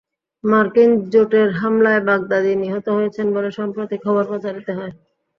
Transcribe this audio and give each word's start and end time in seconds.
মার্কিন 0.43 0.91
জোটের 1.11 1.49
হামলায় 1.59 2.01
বাগদাদি 2.07 2.53
নিহত 2.55 2.85
হয়েছেন 2.97 3.27
বলে 3.35 3.49
সম্প্রতি 3.59 3.95
খবর 4.05 4.23
প্রচারিত 4.29 4.67
হয়। 4.77 4.93